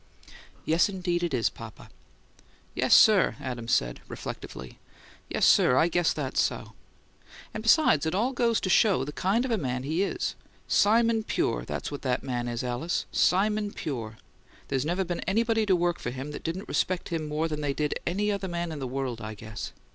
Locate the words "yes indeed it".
0.65-1.31